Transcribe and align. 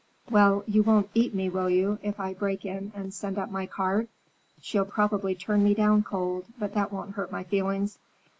"Well, 0.31 0.63
you 0.65 0.81
won't 0.81 1.11
eat 1.13 1.35
me, 1.35 1.47
will 1.47 1.69
you, 1.69 1.99
if 2.01 2.19
I 2.19 2.33
break 2.33 2.65
in 2.65 2.91
and 2.95 3.13
send 3.13 3.37
up 3.37 3.51
my 3.51 3.67
card? 3.67 4.07
She'll 4.59 4.83
probably 4.83 5.35
turn 5.35 5.63
me 5.63 5.75
down 5.75 6.01
cold, 6.01 6.45
but 6.57 6.73
that 6.73 6.91
won't 6.91 7.11
hurt 7.13 7.31
my 7.31 7.43
feelings. 7.43 7.99